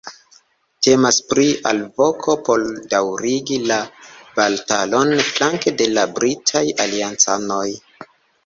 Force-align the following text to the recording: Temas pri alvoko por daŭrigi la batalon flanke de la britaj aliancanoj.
Temas 0.85 1.19
pri 1.33 1.43
alvoko 1.71 2.35
por 2.47 2.63
daŭrigi 2.95 3.59
la 3.73 3.79
batalon 4.41 5.15
flanke 5.29 5.75
de 5.83 5.91
la 5.99 6.09
britaj 6.19 6.67
aliancanoj. 6.89 7.65